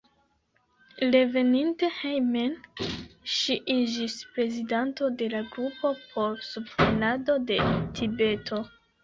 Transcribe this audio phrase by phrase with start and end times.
[1.15, 2.55] Reveninte hejmen
[3.33, 7.61] ŝi iĝis prezidanto de la Grupo por Subtenado de
[8.01, 8.63] Tibeto.